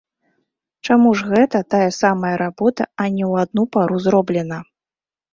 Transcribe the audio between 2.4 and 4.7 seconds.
работа, а не ў адну пару зроблена?